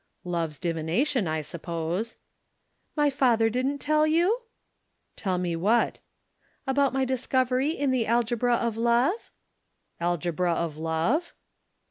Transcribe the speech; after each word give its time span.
"Love's 0.23 0.57
divination, 0.57 1.27
I 1.27 1.41
suppose." 1.41 2.17
"My 2.95 3.11
father 3.11 3.51
didn't 3.51 3.77
tell 3.77 4.07
you?" 4.07 4.39
"Tell 5.15 5.37
me 5.37 5.55
what?" 5.55 5.99
"About 6.65 6.91
my 6.91 7.05
discovery 7.05 7.69
in 7.69 7.91
the 7.91 8.07
algebra 8.07 8.55
of 8.55 8.77
love?" 8.77 9.29
"Algebra 9.99 10.53
of 10.55 10.75
love?" 10.75 11.35